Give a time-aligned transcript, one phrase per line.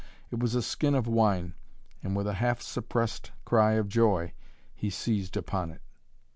[0.31, 1.53] It was a skin of wine
[2.01, 4.33] and, with a half suppressed cry of joy,
[4.73, 5.81] he seized upon it.